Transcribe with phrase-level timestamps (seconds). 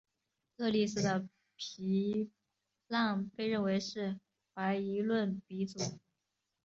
[0.57, 2.31] 厄利斯的皮
[2.87, 4.19] 浪被认为是
[4.55, 5.99] 怀疑论鼻祖。